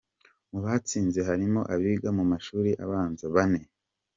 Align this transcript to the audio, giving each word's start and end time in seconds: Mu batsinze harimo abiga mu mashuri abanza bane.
Mu 0.51 0.59
batsinze 0.65 1.19
harimo 1.29 1.61
abiga 1.73 2.09
mu 2.17 2.23
mashuri 2.31 2.71
abanza 2.83 3.23
bane. 3.35 3.61